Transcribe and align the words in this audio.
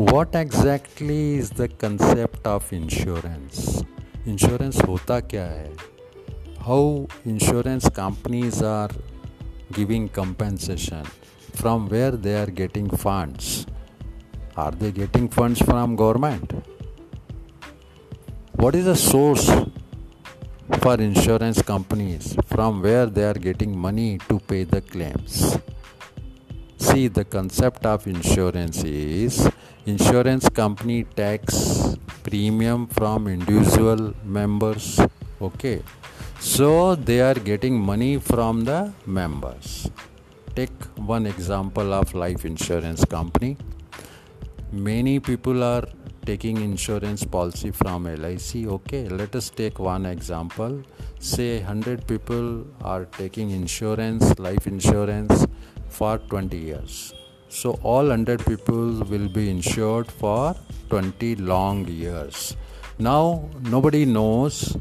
what 0.00 0.34
exactly 0.34 1.34
is 1.34 1.50
the 1.50 1.68
concept 1.68 2.46
of 2.46 2.72
insurance? 2.72 3.84
Insurance 4.24 4.80
hota 4.80 5.20
kya 5.20 5.42
hai 5.48 5.70
how 6.66 7.06
insurance 7.32 7.86
companies 7.90 8.62
are 8.62 8.88
giving 9.72 10.08
compensation? 10.08 11.04
From 11.52 11.86
where 11.90 12.12
they 12.12 12.34
are 12.42 12.50
getting 12.60 12.88
funds? 12.88 13.66
Are 14.56 14.70
they 14.70 14.90
getting 14.90 15.28
funds 15.28 15.60
from 15.60 15.96
government? 15.96 16.54
What 18.52 18.74
is 18.74 18.86
the 18.86 18.96
source 18.96 19.50
for 20.80 20.94
insurance 20.94 21.60
companies? 21.60 22.36
From 22.46 22.80
where 22.80 23.04
they 23.04 23.24
are 23.24 23.40
getting 23.48 23.78
money 23.78 24.16
to 24.30 24.38
pay 24.40 24.64
the 24.64 24.80
claims 24.80 25.58
see 26.80 27.08
the 27.08 27.24
concept 27.24 27.84
of 27.84 28.06
insurance 28.06 28.82
is 28.84 29.34
insurance 29.84 30.48
company 30.48 31.04
tax 31.20 31.96
premium 32.22 32.86
from 32.86 33.28
individual 33.28 34.14
members 34.24 34.98
okay? 35.42 35.82
So 36.38 36.94
they 36.94 37.20
are 37.20 37.34
getting 37.34 37.78
money 37.78 38.16
from 38.16 38.64
the 38.64 38.92
members. 39.04 39.90
Take 40.54 40.72
one 40.96 41.26
example 41.26 41.92
of 41.92 42.14
life 42.14 42.46
insurance 42.46 43.04
company. 43.04 43.58
Many 44.72 45.20
people 45.20 45.62
are 45.62 45.84
taking 46.24 46.56
insurance 46.62 47.24
policy 47.24 47.70
from 47.70 48.04
LIC 48.04 48.66
okay? 48.76 49.06
Let 49.08 49.34
us 49.36 49.50
take 49.50 49.78
one 49.78 50.06
example. 50.06 50.82
Say 51.18 51.58
100 51.58 52.06
people 52.06 52.66
are 52.82 53.04
taking 53.04 53.50
insurance 53.50 54.38
life 54.38 54.66
insurance 54.66 55.46
for 55.90 56.18
20 56.18 56.56
years 56.56 57.12
so 57.50 57.70
all 57.82 58.06
100 58.06 58.46
people 58.46 59.02
will 59.10 59.28
be 59.28 59.50
insured 59.50 60.10
for 60.10 60.54
20 60.88 61.34
long 61.36 61.84
years. 61.88 62.56
Now 62.98 63.50
nobody 63.62 64.04
knows 64.04 64.76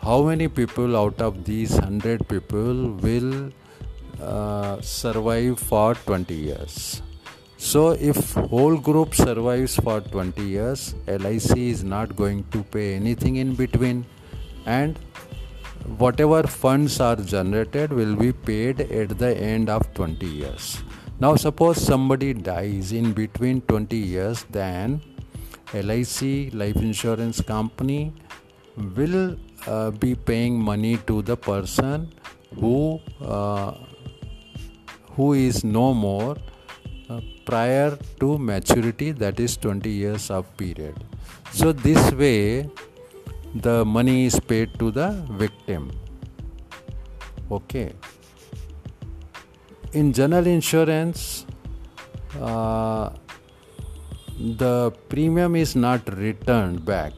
how 0.00 0.22
many 0.22 0.48
people 0.48 0.96
out 0.96 1.20
of 1.20 1.44
these 1.44 1.72
100 1.72 2.26
people 2.28 2.92
will 3.06 3.52
uh, 4.22 4.80
survive 4.80 5.58
for 5.58 5.94
20 5.94 6.34
years. 6.34 7.02
So 7.58 7.90
if 7.90 8.34
whole 8.34 8.78
group 8.78 9.14
survives 9.14 9.76
for 9.76 10.00
20 10.00 10.42
years, 10.42 10.94
LIC 11.06 11.56
is 11.58 11.84
not 11.84 12.16
going 12.16 12.44
to 12.52 12.62
pay 12.64 12.94
anything 12.94 13.36
in 13.36 13.54
between 13.54 14.06
and 14.64 14.98
whatever 15.98 16.42
funds 16.44 17.00
are 17.00 17.16
generated 17.16 17.92
will 17.92 18.16
be 18.16 18.32
paid 18.32 18.80
at 18.80 19.18
the 19.18 19.36
end 19.36 19.68
of 19.68 19.92
20 19.94 20.26
years. 20.26 20.82
Now, 21.20 21.36
suppose 21.36 21.80
somebody 21.80 22.34
dies 22.34 22.92
in 22.92 23.12
between 23.12 23.60
20 23.62 23.96
years, 23.96 24.44
then 24.50 25.00
LIC 25.72 26.52
life 26.52 26.76
insurance 26.76 27.40
company 27.40 28.12
will 28.96 29.36
uh, 29.66 29.90
be 29.90 30.14
paying 30.14 30.58
money 30.60 30.96
to 31.06 31.22
the 31.22 31.36
person 31.36 32.12
who 32.58 33.00
uh, 33.20 33.74
who 35.16 35.34
is 35.34 35.62
no 35.62 35.92
more 35.92 36.36
uh, 37.08 37.20
prior 37.44 37.98
to 38.18 38.38
maturity 38.38 39.12
that 39.12 39.38
is 39.38 39.56
20 39.56 39.90
years 39.90 40.30
of 40.30 40.56
period. 40.56 41.04
So 41.52 41.72
this 41.72 42.12
way 42.12 42.70
the 43.54 43.84
money 43.84 44.24
is 44.24 44.38
paid 44.40 44.78
to 44.78 44.90
the 44.90 45.10
victim. 45.30 45.90
Okay. 47.50 47.92
In 49.92 50.12
general 50.12 50.46
insurance 50.46 51.44
uh, 52.40 53.10
the 54.38 54.90
premium 55.10 55.54
is 55.54 55.76
not 55.76 56.00
returned 56.16 56.84
back. 56.84 57.12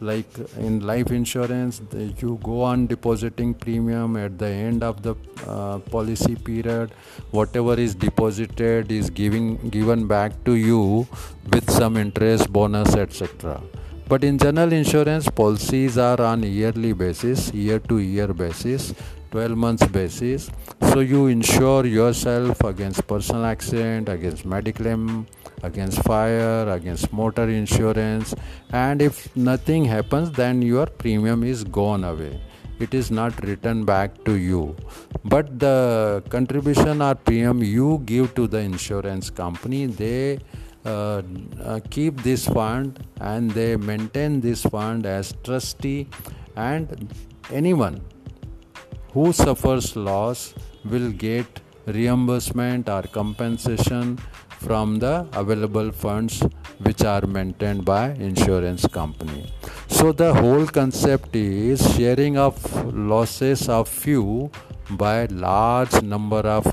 Like 0.00 0.28
in 0.58 0.80
life 0.86 1.10
insurance 1.10 1.80
you 2.18 2.38
go 2.42 2.62
on 2.62 2.86
depositing 2.86 3.54
premium 3.54 4.16
at 4.16 4.38
the 4.38 4.46
end 4.46 4.84
of 4.84 5.02
the 5.02 5.16
uh, 5.46 5.78
policy 5.78 6.36
period. 6.36 6.92
Whatever 7.30 7.74
is 7.74 7.94
deposited 7.94 8.92
is 8.92 9.10
giving 9.10 9.56
given 9.70 10.06
back 10.06 10.44
to 10.44 10.54
you 10.54 11.08
with 11.50 11.68
some 11.70 11.96
interest 11.96 12.52
bonus 12.52 12.94
etc 12.94 13.60
but 14.08 14.24
in 14.24 14.38
general 14.38 14.72
insurance 14.72 15.28
policies 15.28 15.98
are 15.98 16.20
on 16.20 16.42
yearly 16.42 16.92
basis 16.92 17.52
year 17.52 17.78
to 17.78 17.98
year 17.98 18.28
basis 18.28 18.94
12 19.30 19.56
months 19.56 19.86
basis. 19.86 20.50
So 20.90 21.00
you 21.00 21.26
insure 21.26 21.84
yourself 21.84 22.64
against 22.64 23.06
personal 23.06 23.44
accident 23.44 24.08
against 24.08 24.46
medical 24.46 25.26
against 25.62 26.02
fire 26.04 26.68
against 26.70 27.12
motor 27.12 27.48
insurance. 27.48 28.34
And 28.72 29.02
if 29.02 29.34
nothing 29.36 29.84
happens 29.84 30.30
then 30.30 30.62
your 30.62 30.86
premium 30.86 31.44
is 31.44 31.64
gone 31.64 32.04
away. 32.04 32.40
It 32.80 32.94
is 32.94 33.10
not 33.10 33.44
returned 33.44 33.86
back 33.86 34.24
to 34.24 34.34
you. 34.34 34.76
But 35.24 35.58
the 35.58 36.22
contribution 36.28 37.02
or 37.02 37.14
premium 37.16 37.62
you 37.62 38.00
give 38.06 38.34
to 38.36 38.46
the 38.46 38.58
insurance 38.58 39.30
company 39.30 39.86
they 39.86 40.38
uh, 40.84 41.22
uh, 41.62 41.80
keep 41.90 42.22
this 42.22 42.46
fund 42.46 43.04
and 43.20 43.50
they 43.50 43.76
maintain 43.76 44.40
this 44.40 44.62
fund 44.62 45.06
as 45.06 45.34
trustee 45.42 46.08
and 46.56 47.12
anyone 47.50 48.00
who 49.12 49.32
suffers 49.32 49.96
loss 49.96 50.54
will 50.84 51.10
get 51.10 51.60
reimbursement 51.86 52.88
or 52.88 53.02
compensation 53.02 54.18
from 54.66 54.96
the 54.98 55.26
available 55.32 55.90
funds 55.92 56.42
which 56.80 57.02
are 57.02 57.26
maintained 57.26 57.84
by 57.84 58.10
insurance 58.28 58.86
company. 58.86 59.52
So 59.88 60.12
the 60.12 60.34
whole 60.34 60.66
concept 60.66 61.34
is 61.34 61.80
sharing 61.94 62.36
of 62.36 62.54
losses 62.94 63.68
of 63.68 63.88
few 63.88 64.50
by 64.90 65.26
large 65.26 66.02
number 66.02 66.40
of 66.40 66.72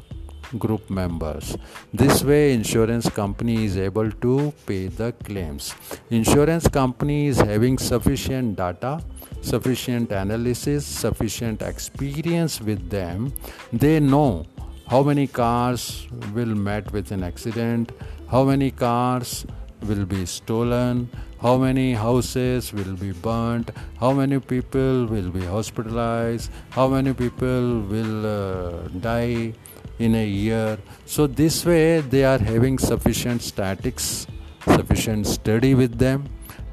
group 0.58 0.90
members. 0.90 1.58
This 1.94 2.24
way 2.24 2.54
insurance 2.54 3.10
company 3.10 3.66
is 3.66 3.78
able 3.78 4.12
to 4.12 4.54
pay 4.66 4.88
the 4.88 5.12
claims. 5.24 5.76
Insurance 6.10 6.68
company 6.68 7.28
is 7.28 7.38
having 7.40 7.78
sufficient 7.78 8.56
data 8.58 9.02
sufficient 9.46 10.12
analysis, 10.12 10.86
sufficient 10.86 11.62
experience 11.62 12.60
with 12.62 12.90
them, 12.90 13.32
they 13.72 14.00
know 14.00 14.46
how 14.88 15.04
many 15.04 15.28
cars 15.28 16.08
will 16.34 16.56
met 16.56 16.92
with 16.92 17.12
an 17.12 17.24
accident, 17.24 17.92
how 18.30 18.44
many 18.44 18.72
cars 18.72 19.46
will 19.88 20.06
be 20.06 20.26
stolen, 20.26 21.08
how 21.42 21.58
many 21.58 21.94
houses 21.94 22.74
will 22.74 22.96
be 22.96 23.12
burnt, 23.12 23.70
how 24.00 24.12
many 24.12 24.40
people 24.40 25.06
will 25.06 25.30
be 25.30 25.46
hospitalized, 25.46 26.52
how 26.72 26.88
many 26.88 27.14
people 27.14 27.82
will 27.82 28.26
uh, 28.26 28.88
die 29.00 29.54
in 30.00 30.16
a 30.16 30.26
year. 30.26 30.78
So, 31.06 31.28
this 31.28 31.66
way, 31.66 32.02
they 32.02 32.24
are 32.24 32.40
having 32.40 32.78
sufficient 32.80 33.42
statics, 33.42 34.28
sufficient 34.66 35.28
study 35.28 35.74
with 35.76 35.98
them 35.98 36.30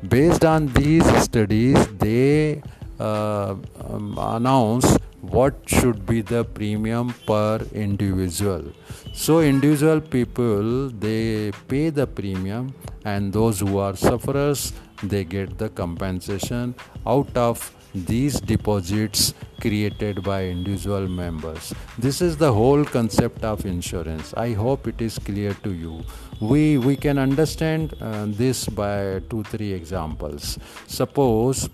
Based 0.08 0.44
on 0.44 0.66
these 0.66 1.06
studies, 1.22 1.78
they 1.98 2.60
uh, 2.98 3.54
um, 3.88 4.18
announce 4.18 4.96
what 5.20 5.54
should 5.66 6.04
be 6.04 6.22
the 6.22 6.44
premium 6.44 7.14
per 7.24 7.64
individual 7.72 8.64
so 9.12 9.38
individual 9.40 10.00
people 10.00 10.88
they 10.88 11.52
pay 11.68 11.90
the 11.90 12.04
premium 12.04 12.74
and 13.04 13.32
those 13.32 13.60
who 13.60 13.78
are 13.78 13.94
sufferers 13.94 14.72
they 15.04 15.22
get 15.22 15.56
the 15.58 15.68
compensation 15.68 16.74
out 17.06 17.36
of 17.36 17.72
these 17.94 18.40
deposits 18.40 19.34
created 19.60 20.22
by 20.22 20.46
individual 20.46 21.06
members. 21.08 21.74
This 21.98 22.20
is 22.20 22.36
the 22.36 22.52
whole 22.52 22.84
concept 22.84 23.44
of 23.44 23.64
insurance. 23.66 24.32
I 24.34 24.52
hope 24.52 24.88
it 24.88 25.00
is 25.00 25.18
clear 25.18 25.54
to 25.62 25.72
you. 25.72 26.02
We 26.40 26.78
we 26.78 26.96
can 26.96 27.18
understand 27.18 27.94
uh, 28.00 28.26
this 28.26 28.68
by 28.68 29.20
two 29.30 29.42
three 29.44 29.72
examples. 29.72 30.58
Suppose 30.86 31.68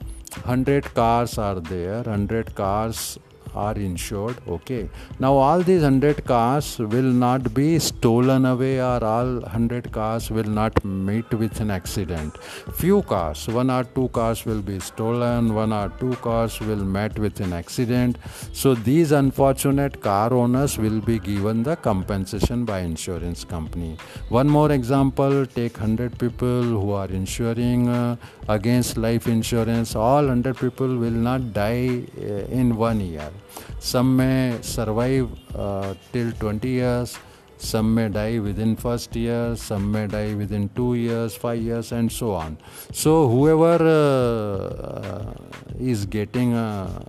100 0.45 0.95
cars 0.95 1.39
are 1.39 1.61
there 1.61 2.03
100 2.03 2.55
cars 2.55 3.19
are 3.67 3.77
insured 3.89 4.37
okay. 4.57 4.89
Now 5.19 5.33
all 5.35 5.63
these 5.71 5.83
100 5.83 6.25
cars 6.25 6.79
will 6.79 7.13
not 7.25 7.53
be 7.55 7.69
stolen 7.79 8.45
away 8.53 8.75
or 8.81 9.03
all 9.13 9.33
100 9.41 9.91
cars 9.93 10.31
will 10.31 10.51
not 10.61 10.85
meet 10.85 11.33
with 11.43 11.61
an 11.61 11.71
accident. 11.71 12.39
Few 12.83 13.03
cars 13.03 13.47
one 13.49 13.71
or 13.71 13.85
two 13.85 14.09
cars 14.19 14.45
will 14.45 14.63
be 14.71 14.79
stolen 14.91 15.55
one 15.55 15.73
or 15.73 15.89
two 16.01 16.15
cars 16.29 16.61
will 16.61 16.85
meet 16.97 17.19
with 17.19 17.41
an 17.41 17.53
accident. 17.53 18.19
So 18.53 18.75
these 18.75 19.13
unfortunate 19.13 20.01
car 20.01 20.33
owners 20.33 20.79
will 20.79 21.01
be 21.01 21.19
given 21.19 21.63
the 21.63 21.77
compensation 21.77 22.65
by 22.65 22.81
insurance 22.81 23.45
company. 23.45 23.97
One 24.29 24.49
more 24.49 24.71
example 24.73 25.47
take 25.47 25.79
100 25.79 26.19
people 26.19 26.63
who 26.63 26.93
are 26.93 27.09
insuring 27.09 27.89
uh, 27.89 28.17
against 28.49 28.97
life 28.97 29.27
insurance. 29.27 29.95
All 29.95 30.25
100 30.27 30.57
people 30.57 30.97
will 31.05 31.21
not 31.29 31.53
die 31.53 32.05
uh, 32.21 32.59
in 32.61 32.77
one 32.77 33.01
year 33.01 33.31
some 33.79 34.17
may 34.17 34.59
survive 34.63 35.29
uh, 35.55 35.95
till 36.13 36.33
20 36.33 36.69
years 36.69 37.19
some 37.59 37.93
may 37.93 38.09
die 38.09 38.39
within 38.39 38.77
first 38.77 39.17
year 39.17 39.57
some 39.57 39.91
may 39.91 40.07
die 40.07 40.33
within 40.35 40.69
2 40.77 40.95
years 40.95 41.35
5 41.35 41.61
years 41.61 41.93
and 41.93 42.11
so 42.11 42.33
on. 42.33 42.57
So 42.93 43.29
whoever 43.29 43.77
uh, 43.85 45.35
is 45.79 46.07
getting 46.07 46.55
uh, 46.55 47.03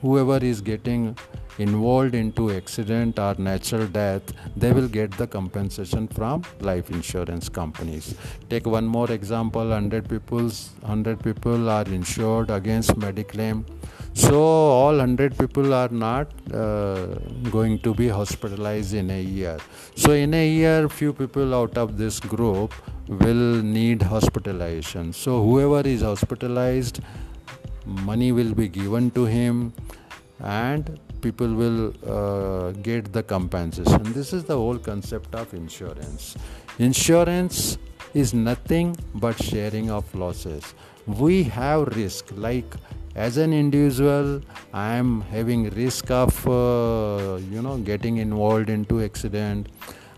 whoever 0.00 0.38
is 0.38 0.60
getting 0.60 1.16
involved 1.58 2.14
into 2.14 2.52
accident 2.52 3.18
or 3.18 3.34
natural 3.38 3.86
death 3.88 4.32
they 4.56 4.70
will 4.72 4.88
get 4.88 5.10
the 5.12 5.26
compensation 5.26 6.06
from 6.06 6.42
life 6.60 6.90
insurance 6.90 7.48
companies. 7.48 8.14
Take 8.48 8.66
one 8.66 8.86
more 8.86 9.10
example 9.10 9.68
100 9.68 10.08
people 10.08 10.48
100 10.48 11.20
people 11.22 11.68
are 11.68 11.86
insured 11.86 12.50
against 12.50 12.94
mediclaim 12.94 13.64
so 14.24 14.40
all 14.80 14.96
100 14.96 15.38
people 15.38 15.74
are 15.74 15.88
not 15.88 16.28
uh, 16.62 17.06
going 17.56 17.78
to 17.86 17.94
be 17.94 18.08
hospitalized 18.08 18.94
in 18.94 19.10
a 19.10 19.22
year 19.22 19.56
so 19.94 20.12
in 20.12 20.32
a 20.34 20.46
year 20.48 20.88
few 20.88 21.12
people 21.12 21.54
out 21.54 21.76
of 21.76 21.96
this 22.02 22.18
group 22.20 22.72
will 23.24 23.46
need 23.78 24.02
hospitalization 24.14 25.12
so 25.12 25.42
whoever 25.48 25.82
is 25.94 26.02
hospitalized 26.10 27.00
money 28.10 28.32
will 28.32 28.54
be 28.62 28.68
given 28.68 29.10
to 29.10 29.26
him 29.26 29.72
and 30.40 30.98
people 31.20 31.52
will 31.54 31.92
uh, 32.06 32.72
get 32.88 33.12
the 33.12 33.22
compensation. 33.22 34.02
This 34.12 34.32
is 34.32 34.44
the 34.44 34.56
whole 34.56 34.78
concept 34.78 35.34
of 35.34 35.52
insurance. 35.54 36.36
Insurance 36.78 37.78
is 38.14 38.34
nothing 38.34 38.96
but 39.14 39.42
sharing 39.42 39.90
of 39.90 40.14
losses. 40.14 40.74
We 41.06 41.44
have 41.44 41.96
risk, 41.96 42.26
like 42.34 42.74
as 43.14 43.36
an 43.36 43.52
individual, 43.52 44.42
I 44.72 44.94
am 44.94 45.20
having 45.20 45.70
risk 45.70 46.10
of 46.10 46.46
uh, 46.46 47.38
you 47.50 47.62
know 47.62 47.78
getting 47.78 48.16
involved 48.16 48.68
into 48.68 49.00
accident. 49.02 49.68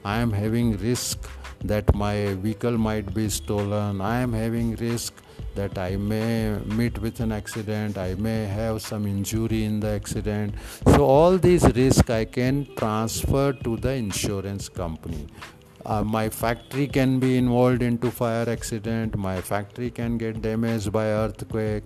I 0.05 0.19
am 0.19 0.33
having 0.33 0.77
risk 0.79 1.29
that 1.65 1.95
my 1.95 2.35
vehicle 2.35 2.79
might 2.79 3.13
be 3.13 3.29
stolen. 3.29 4.01
I 4.01 4.21
am 4.21 4.33
having 4.33 4.77
risk 4.77 5.13
that 5.55 5.77
I 5.77 5.97
may 5.97 6.59
meet 6.79 6.99
with 6.99 7.21
an 7.21 7.33
accident, 7.33 7.99
I 7.99 8.15
may 8.15 8.47
have 8.47 8.81
some 8.81 9.07
injury 9.07 9.65
in 9.65 9.81
the 9.81 9.89
accident. 9.89 10.55
So, 10.95 11.05
all 11.05 11.37
these 11.37 11.65
risk 11.75 12.11
I 12.11 12.25
can 12.25 12.67
transfer 12.77 13.53
to 13.53 13.77
the 13.77 13.93
insurance 13.93 14.69
company. 14.69 15.27
Uh, 15.87 16.03
my 16.03 16.29
factory 16.29 16.87
can 16.87 17.19
be 17.19 17.37
involved 17.37 17.83
into 17.83 18.11
fire 18.11 18.49
accident. 18.49 19.17
My 19.17 19.41
factory 19.41 19.91
can 19.91 20.19
get 20.19 20.43
damaged 20.43 20.93
by 20.93 21.07
earthquake 21.07 21.85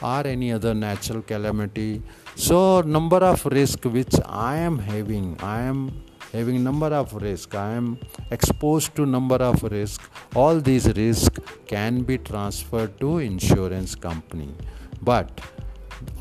or 0.00 0.26
any 0.26 0.52
other 0.52 0.74
natural 0.74 1.22
calamity. 1.22 2.02
So 2.36 2.80
number 2.82 3.18
of 3.18 3.44
risk 3.46 3.84
which 3.84 4.14
i 4.24 4.56
am 4.56 4.78
having 4.78 5.36
i 5.40 5.60
am 5.60 5.92
having 6.32 6.62
number 6.64 6.86
of 6.86 7.12
risk. 7.14 7.54
I 7.54 7.72
am 7.72 7.98
exposed 8.30 8.94
to 8.96 9.04
number 9.04 9.36
of 9.36 9.62
risk. 9.64 10.00
All 10.34 10.60
these 10.60 10.86
risk 10.96 11.38
can 11.66 12.02
be 12.02 12.16
transferred 12.18 12.98
to 13.00 13.18
insurance 13.18 13.94
company. 13.94 14.54
But 15.02 15.40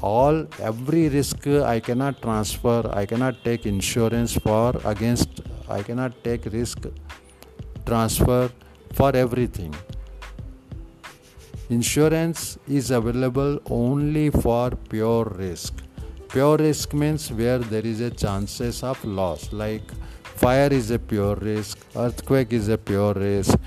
all 0.02 0.46
every 0.60 1.08
risk 1.10 1.48
i 1.48 1.80
cannot 1.80 2.22
transfer. 2.22 2.90
I 2.94 3.06
cannot 3.06 3.44
take 3.44 3.66
insurance 3.66 4.38
for 4.38 4.74
against 4.84 5.42
i 5.70 5.82
cannot 5.82 6.24
take 6.24 6.46
risk 6.46 6.86
transfer 7.92 8.50
for 8.94 9.16
everything. 9.16 9.74
Insurance 11.70 12.58
is 12.68 12.92
available 12.92 13.60
only 13.70 14.30
for 14.30 14.72
pure 14.90 15.26
risk. 15.26 15.74
Pure 16.28 16.58
risk 16.58 16.94
means 16.94 17.32
where 17.32 17.60
there 17.60 17.86
is 17.92 18.02
a 18.02 18.10
chances 18.24 18.84
of 18.84 19.04
loss 19.06 19.52
like 19.52 19.94
fire 20.42 20.72
is 20.80 20.92
a 20.92 21.00
pure 21.12 21.36
risk 21.36 21.78
earthquake 22.04 22.52
is 22.60 22.68
a 22.76 22.78
pure 22.78 23.14
risk 23.14 23.58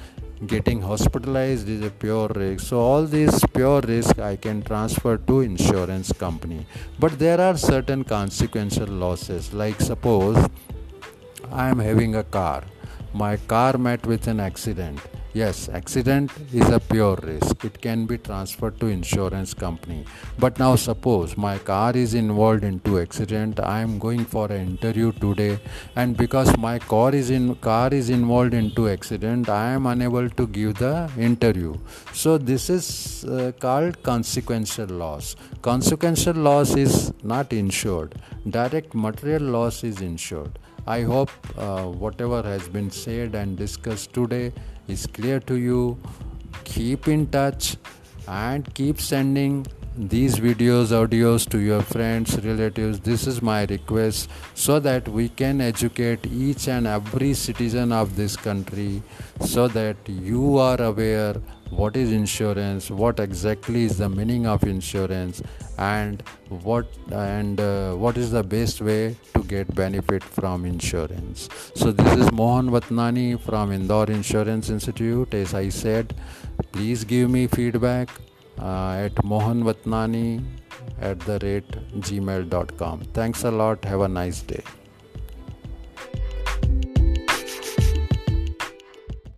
getting 0.53 0.81
hospitalized 0.83 1.69
is 1.69 1.83
a 1.87 1.91
pure 1.91 2.29
risk. 2.35 2.67
So 2.67 2.81
all 2.81 3.05
these 3.17 3.39
pure 3.55 3.81
risk 3.81 4.19
i 4.19 4.37
can 4.37 4.63
transfer 4.71 5.17
to 5.31 5.41
insurance 5.41 6.13
company. 6.13 6.67
But 6.99 7.19
there 7.19 7.41
are 7.41 7.57
certain 7.57 8.05
consequential 8.05 8.93
losses 9.07 9.53
like 9.65 9.81
suppose 9.81 10.39
i 11.65 11.69
am 11.69 11.79
having 11.79 12.15
a 12.17 12.25
car 12.39 12.65
my 13.15 13.37
car 13.37 13.79
met 13.79 14.05
with 14.07 14.27
an 14.27 14.41
accident. 14.41 15.01
Yes 15.35 15.69
accident 15.69 16.33
is 16.53 16.69
a 16.69 16.81
pure 16.81 17.17
risk. 17.23 17.65
It 17.65 17.81
can 17.81 18.07
be 18.07 18.19
transferred 18.19 18.79
to 18.81 18.87
insurance 18.87 19.55
company. 19.55 20.05
But 20.39 20.59
now 20.59 20.75
suppose 20.75 21.37
my 21.37 21.59
car 21.59 21.93
is 21.97 22.15
involved 22.15 22.65
into 22.65 22.99
accident. 23.01 23.61
I 23.61 23.81
am 23.83 24.01
going 24.01 24.25
for 24.25 24.47
an 24.51 24.67
interview 24.67 25.13
today. 25.13 25.61
And 25.95 26.17
because 26.17 26.57
my 26.57 26.81
car 26.81 27.15
is 27.15 27.31
in 27.31 27.55
car 27.57 27.95
is 27.95 28.11
involved 28.11 28.55
into 28.55 28.89
accident 28.89 29.49
i 29.49 29.71
am 29.71 29.87
unable 29.87 30.29
to 30.31 30.47
give 30.49 30.75
the 30.79 31.09
interview. 31.17 31.75
So 32.13 32.37
this 32.37 32.69
is 32.69 33.25
uh, 33.25 33.53
called 33.61 34.03
consequential 34.03 34.87
loss. 34.87 35.37
Consequential 35.63 36.35
loss 36.35 36.75
is 36.75 37.13
not 37.23 37.53
insured. 37.53 38.15
Direct 38.49 38.95
material 38.95 39.51
loss 39.59 39.85
is 39.85 40.01
insured 40.01 40.59
I 40.87 41.01
hope 41.03 41.31
uh, 41.57 41.85
whatever 41.85 42.43
has 42.43 42.69
been 42.69 42.91
said 42.91 43.35
and 43.35 43.57
discussed 43.57 44.13
today 44.13 44.53
is 44.87 45.07
clear 45.07 45.41
to 45.41 45.57
you. 45.57 45.99
Keep 46.65 47.09
in 47.09 47.27
touch 47.29 47.77
and 48.29 48.73
keep 48.75 49.01
sending 49.01 49.67
these 49.97 50.37
videos, 50.37 50.89
audios 50.91 51.49
to 51.51 51.59
your 51.59 51.81
friends, 51.81 52.37
relatives. 52.45 52.99
This 52.99 53.29
is 53.29 53.41
my 53.41 53.65
request 53.65 54.29
so 54.55 54.81
that 54.81 55.07
we 55.09 55.29
can 55.29 55.61
educate 55.61 56.27
each 56.27 56.67
and 56.67 56.87
every 56.87 57.33
citizen 57.33 57.93
of 57.93 58.17
this 58.17 58.37
country 58.37 59.03
so 59.41 59.69
that 59.69 59.97
you 60.09 60.59
are 60.59 60.81
aware 60.83 61.35
what 61.71 61.97
is 61.97 62.13
insurance 62.13 62.91
what 62.91 63.19
exactly 63.19 63.85
is 63.85 63.99
the 63.99 64.09
meaning 64.09 64.47
of 64.47 64.63
insurance 64.63 65.43
and 65.79 66.23
what 66.49 66.87
and 67.11 67.59
uh, 67.59 67.95
what 67.95 68.17
is 68.17 68.31
the 68.31 68.43
best 68.43 68.81
way 68.81 69.17
to 69.33 69.43
get 69.45 69.73
benefit 69.75 70.23
from 70.23 70.65
insurance. 70.65 71.49
So 71.75 71.91
this 71.91 72.19
is 72.19 72.31
mohan 72.33 72.71
vatnani 72.71 73.41
from 73.41 73.73
indore 73.73 74.11
insurance 74.11 74.71
institute. 74.71 75.35
As 75.35 75.55
i 75.55 75.69
said 75.69 76.15
please 76.73 77.05
give 77.05 77.31
me 77.31 77.47
feedback 77.47 78.09
uh, 78.59 79.07
at 79.07 79.15
mohanvatnani 79.33 80.45
at 81.01 81.19
the 81.21 81.39
rate 81.43 81.73
gmail.com 82.07 83.01
thanks 83.13 83.45
a 83.45 83.51
lot. 83.51 83.85
Have 83.85 84.01
a 84.01 84.09
nice 84.09 84.43
day 84.43 84.63